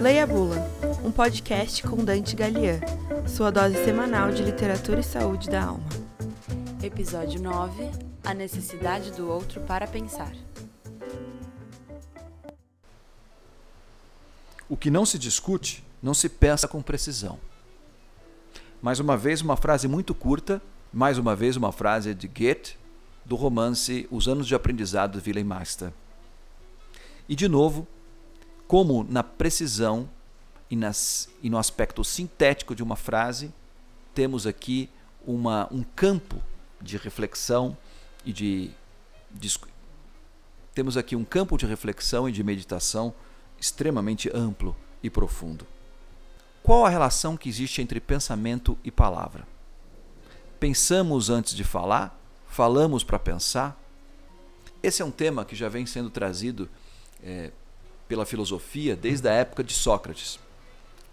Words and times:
Leia 0.00 0.24
a 0.24 0.26
Bula, 0.26 0.56
um 1.04 1.10
podcast 1.10 1.82
com 1.82 2.04
Dante 2.04 2.34
Galian, 2.34 2.80
sua 3.28 3.50
dose 3.50 3.74
semanal 3.84 4.32
de 4.32 4.42
literatura 4.42 5.00
e 5.00 5.04
saúde 5.04 5.50
da 5.50 5.64
alma. 5.64 5.88
Episódio 6.82 7.40
9 7.42 7.90
A 8.24 8.32
necessidade 8.32 9.10
do 9.12 9.28
outro 9.28 9.60
para 9.62 9.86
pensar. 9.86 10.32
O 14.68 14.76
que 14.76 14.90
não 14.90 15.04
se 15.04 15.18
discute, 15.18 15.84
não 16.02 16.14
se 16.14 16.28
pensa 16.28 16.66
com 16.66 16.80
precisão. 16.80 17.38
Mais 18.80 19.00
uma 19.00 19.16
vez, 19.16 19.42
uma 19.42 19.56
frase 19.56 19.86
muito 19.86 20.14
curta, 20.14 20.62
mais 20.92 21.18
uma 21.18 21.36
vez, 21.36 21.56
uma 21.56 21.72
frase 21.72 22.14
de 22.14 22.26
Goethe, 22.26 22.78
do 23.24 23.36
romance 23.36 24.08
Os 24.10 24.26
Anos 24.26 24.46
de 24.46 24.54
Aprendizado 24.54 25.20
de 25.20 25.28
Wilhelm 25.28 25.48
Meister. 25.48 25.92
E, 27.28 27.36
de 27.36 27.46
novo, 27.46 27.86
como 28.70 29.02
na 29.02 29.24
precisão 29.24 30.08
e, 30.70 30.76
nas, 30.76 31.28
e 31.42 31.50
no 31.50 31.58
aspecto 31.58 32.04
sintético 32.04 32.72
de 32.72 32.84
uma 32.84 32.94
frase, 32.94 33.52
temos 34.14 34.46
aqui 34.46 34.88
uma, 35.26 35.66
um 35.72 35.82
campo 35.82 36.40
de 36.80 36.96
reflexão 36.96 37.76
e 38.24 38.32
de, 38.32 38.70
de 39.28 39.52
temos 40.72 40.96
aqui 40.96 41.16
um 41.16 41.24
campo 41.24 41.58
de 41.58 41.66
reflexão 41.66 42.28
e 42.28 42.32
de 42.32 42.44
meditação 42.44 43.12
extremamente 43.58 44.30
amplo 44.32 44.76
e 45.02 45.10
profundo. 45.10 45.66
Qual 46.62 46.86
a 46.86 46.88
relação 46.88 47.36
que 47.36 47.48
existe 47.48 47.82
entre 47.82 47.98
pensamento 47.98 48.78
e 48.84 48.90
palavra? 48.92 49.48
Pensamos 50.60 51.28
antes 51.28 51.56
de 51.56 51.64
falar? 51.64 52.16
Falamos 52.46 53.02
para 53.02 53.18
pensar? 53.18 53.76
Esse 54.80 55.02
é 55.02 55.04
um 55.04 55.10
tema 55.10 55.44
que 55.44 55.56
já 55.56 55.68
vem 55.68 55.86
sendo 55.86 56.08
trazido 56.08 56.70
é, 57.20 57.50
pela 58.10 58.26
filosofia 58.26 58.96
desde 58.96 59.28
a 59.28 59.32
época 59.32 59.62
de 59.62 59.72
Sócrates, 59.72 60.40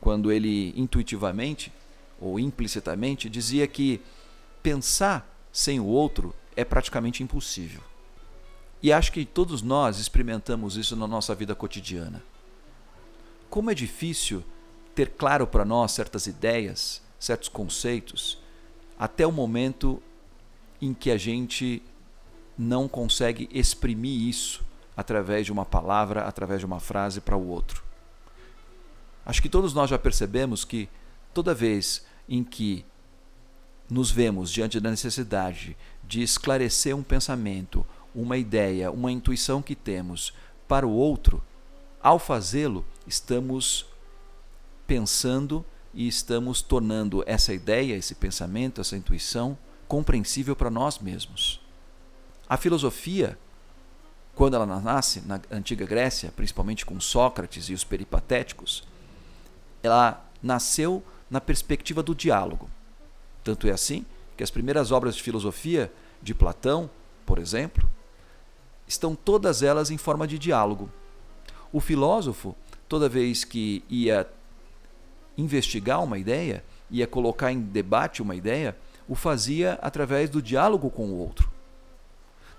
quando 0.02 0.32
ele 0.32 0.74
intuitivamente 0.76 1.72
ou 2.20 2.40
implicitamente 2.40 3.30
dizia 3.30 3.68
que 3.68 4.02
pensar 4.64 5.32
sem 5.52 5.80
o 5.80 5.86
outro 5.86 6.34
é 6.56 6.66
praticamente 6.66 7.22
impossível. 7.22 7.82
E 8.82 8.92
acho 8.92 9.12
que 9.12 9.26
todos 9.26 9.62
nós 9.62 10.00
experimentamos 10.00 10.76
isso 10.76 10.96
na 10.96 11.06
nossa 11.06 11.36
vida 11.36 11.54
cotidiana. 11.54 12.24
Como 13.48 13.70
é 13.70 13.76
difícil 13.76 14.44
ter 14.96 15.12
claro 15.12 15.46
para 15.46 15.64
nós 15.64 15.92
certas 15.92 16.26
ideias, 16.26 17.04
certos 17.20 17.48
conceitos, 17.48 18.40
até 18.98 19.26
o 19.28 19.32
momento 19.32 20.02
em 20.82 20.96
que 20.96 21.12
a 21.12 21.18
gente 21.18 21.80
não 22.58 22.88
consegue 22.88 23.48
exprimir 23.54 24.28
isso 24.28 24.66
através 24.98 25.46
de 25.46 25.52
uma 25.52 25.64
palavra, 25.64 26.24
através 26.24 26.60
de 26.60 26.66
uma 26.66 26.80
frase 26.80 27.22
para 27.22 27.38
o 27.38 27.48
outro. 27.48 27.84
Acho 29.24 29.42
que 29.42 29.50
todos 29.50 29.72
nós 29.74 29.92
já 29.92 30.00
percebemos 30.00 30.66
que 30.66 30.90
toda 31.34 31.54
vez 31.54 32.04
em 32.28 32.44
que 32.44 32.84
nos 33.88 34.10
vemos 34.10 34.52
diante 34.52 34.80
da 34.80 34.90
necessidade 34.90 35.78
de 36.04 36.24
esclarecer 36.24 36.96
um 36.96 37.04
pensamento, 37.04 37.86
uma 38.16 38.38
ideia, 38.38 38.90
uma 38.92 39.12
intuição 39.12 39.62
que 39.62 39.76
temos 39.76 40.34
para 40.68 40.88
o 40.88 40.92
outro, 40.92 41.44
ao 42.02 42.18
fazê-lo, 42.18 42.84
estamos 43.06 43.86
pensando 44.88 45.64
e 45.94 46.08
estamos 46.08 46.62
tornando 46.62 47.24
essa 47.28 47.54
ideia, 47.54 47.96
esse 47.96 48.16
pensamento, 48.16 48.82
essa 48.82 48.98
intuição 48.98 49.58
compreensível 49.88 50.56
para 50.56 50.70
nós 50.70 51.00
mesmos. 51.00 51.62
A 52.50 52.58
filosofia 52.58 53.38
quando 54.38 54.54
ela 54.54 54.68
nasce 54.68 55.22
na 55.26 55.42
antiga 55.50 55.84
Grécia, 55.84 56.32
principalmente 56.32 56.86
com 56.86 57.00
Sócrates 57.00 57.70
e 57.70 57.74
os 57.74 57.84
peripatéticos, 57.84 58.88
ela 59.82 60.24
nasceu 60.44 61.04
na 61.28 61.42
perspectiva 61.42 62.04
do 62.04 62.14
diálogo. 62.14 62.70
Tanto 63.44 63.68
é 63.68 63.72
assim 63.72 64.06
que 64.38 64.44
as 64.44 64.52
primeiras 64.52 64.92
obras 64.92 65.16
de 65.16 65.24
filosofia 65.24 65.92
de 66.22 66.36
Platão, 66.36 66.88
por 67.26 67.40
exemplo, 67.40 67.90
estão 68.88 69.16
todas 69.16 69.64
elas 69.64 69.90
em 69.90 69.98
forma 69.98 70.28
de 70.28 70.38
diálogo. 70.38 70.88
O 71.74 71.80
filósofo, 71.80 72.56
toda 72.88 73.10
vez 73.10 73.44
que 73.44 73.84
ia 73.90 74.30
investigar 75.36 76.04
uma 76.04 76.20
ideia, 76.20 76.64
ia 76.92 77.08
colocar 77.08 77.52
em 77.52 77.60
debate 77.60 78.22
uma 78.22 78.36
ideia, 78.36 78.78
o 79.08 79.16
fazia 79.16 79.80
através 79.82 80.30
do 80.30 80.44
diálogo 80.44 80.92
com 80.92 81.08
o 81.08 81.18
outro. 81.18 81.52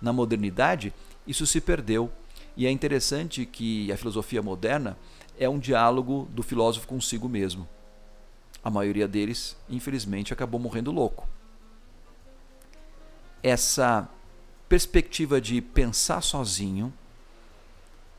Na 0.03 0.12
modernidade, 0.12 0.93
isso 1.28 1.47
se 1.47 1.61
perdeu. 1.61 2.11
E 2.56 2.66
é 2.66 2.71
interessante 2.71 3.44
que 3.44 3.93
a 3.93 3.97
filosofia 3.97 4.43
moderna 4.43 4.97
é 5.39 5.49
um 5.49 5.59
diálogo 5.59 6.27
do 6.33 6.43
filósofo 6.43 6.89
consigo 6.89 7.28
mesmo. 7.28 7.69
A 8.65 8.71
maioria 8.71 9.06
deles, 9.06 9.56
infelizmente, 9.69 10.33
acabou 10.33 10.59
morrendo 10.59 10.91
louco. 10.91 11.28
Essa 13.43 14.09
perspectiva 14.69 15.41
de 15.41 15.61
pensar 15.61 16.22
sozinho, 16.22 16.93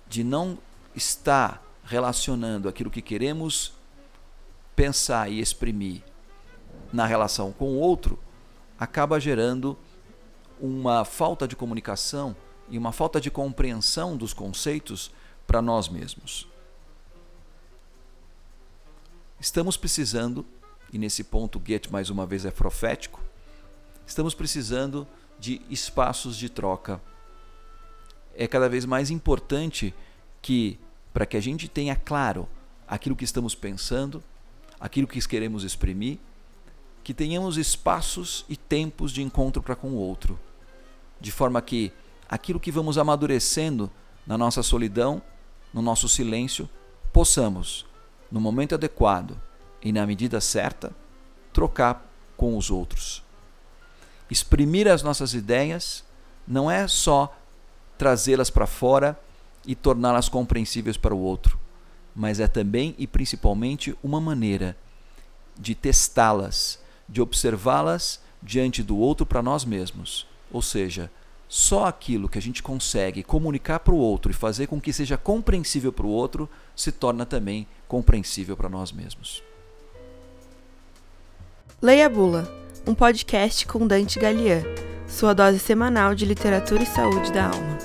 de 0.08 0.24
não 0.24 0.58
estar 0.96 1.62
relacionando 1.84 2.70
aquilo 2.70 2.90
que 2.90 3.02
queremos 3.02 3.74
pensar 4.76 5.30
e 5.30 5.42
exprimir 5.42 6.04
na 6.94 7.06
relação 7.06 7.52
com 7.52 7.66
o 7.66 7.80
outro, 7.80 8.18
acaba 8.80 9.20
gerando 9.20 9.78
uma 10.60 11.04
falta 11.04 11.48
de 11.48 11.56
comunicação 11.56 12.36
e 12.70 12.78
uma 12.78 12.92
falta 12.92 13.20
de 13.20 13.32
compreensão 13.32 14.16
dos 14.16 14.34
conceitos 14.34 15.12
para 15.48 15.62
nós 15.62 15.90
mesmos. 15.90 16.48
Estamos 19.40 19.78
precisando, 19.78 20.46
e 20.92 20.98
nesse 20.98 21.24
ponto 21.24 21.60
Goethe 21.60 21.92
mais 21.92 22.10
uma 22.10 22.26
vez 22.26 22.46
é 22.46 22.52
profético, 22.52 23.22
estamos 24.06 24.34
precisando 24.34 25.08
de 25.40 25.62
espaços 25.70 26.36
de 26.36 26.50
troca. 26.50 27.02
É 28.36 28.48
cada 28.48 28.68
vez 28.68 28.86
mais 28.86 29.10
importante 29.10 29.94
que, 30.42 30.78
para 31.14 31.26
que 31.26 31.38
a 31.38 31.42
gente 31.42 31.68
tenha 31.68 31.96
claro 31.96 32.48
aquilo 32.88 33.16
que 33.16 33.24
estamos 33.24 33.56
pensando, 33.56 34.24
aquilo 34.80 35.08
que 35.08 35.26
queremos 35.28 35.64
exprimir, 35.64 36.20
que 37.04 37.14
tenhamos 37.14 37.58
espaços 37.58 38.46
e 38.50 38.56
tempos 38.56 39.12
de 39.12 39.22
encontro 39.22 39.64
para 39.64 39.76
com 39.76 39.90
o 39.92 39.96
outro, 39.96 40.40
de 41.20 41.32
forma 41.32 41.62
que 41.62 41.92
aquilo 42.30 42.60
que 42.60 42.72
vamos 42.72 42.98
amadurecendo 42.98 43.90
na 44.26 44.38
nossa 44.38 44.62
solidão, 44.62 45.22
no 45.74 45.82
nosso 45.82 46.08
silêncio, 46.08 46.70
possamos, 47.12 47.86
no 48.32 48.40
momento 48.40 48.76
adequado 48.76 49.40
e 49.82 49.92
na 49.92 50.06
medida 50.06 50.40
certa, 50.40 50.92
trocar 51.52 52.06
com 52.38 52.56
os 52.56 52.70
outros. 52.70 53.24
Exprimir 54.30 54.88
as 54.88 55.02
nossas 55.02 55.34
ideias 55.34 56.04
não 56.48 56.70
é 56.70 56.88
só 56.88 57.36
trazê-las 57.98 58.50
para 58.50 58.68
fora 58.68 59.20
e 59.66 59.76
torná-las 59.76 60.30
compreensíveis 60.30 60.98
para 60.98 61.16
o 61.16 61.20
outro, 61.20 61.60
mas 62.16 62.40
é 62.40 62.48
também 62.48 62.96
e 62.98 63.08
principalmente 63.08 63.98
uma 64.04 64.22
maneira 64.22 64.78
de 65.58 65.76
testá-las, 65.76 66.80
de 67.08 67.22
observá-las 67.22 68.22
diante 68.42 68.82
do 68.84 68.98
outro 68.98 69.26
para 69.26 69.42
nós 69.42 69.66
mesmos, 69.66 70.26
ou 70.52 70.62
seja, 70.62 71.12
só 71.50 71.86
aquilo 71.86 72.30
que 72.30 72.38
a 72.38 72.42
gente 72.42 72.62
consegue 72.62 73.24
comunicar 73.24 73.80
para 73.80 73.94
o 73.94 73.98
outro 73.98 74.30
e 74.30 74.36
fazer 74.36 74.68
com 74.68 74.80
que 74.80 74.94
seja 74.94 75.18
compreensível 75.18 75.92
para 75.92 76.06
o 76.06 76.10
outro 76.10 76.48
se 76.76 76.92
torna 76.92 77.26
também 77.26 77.66
compreensível 77.88 78.56
para 78.56 78.70
nós 78.70 78.92
mesmos. 78.92 79.42
Leia 81.82 82.06
a 82.06 82.10
Bula, 82.10 82.48
um 82.86 82.94
podcast 82.94 83.66
com 83.66 83.88
Dante 83.88 84.20
Galian, 84.20 84.62
sua 85.08 85.34
dose 85.34 85.58
semanal 85.58 86.14
de 86.14 86.24
literatura 86.24 86.84
e 86.84 86.86
saúde 86.86 87.32
da 87.32 87.46
alma. 87.46 87.79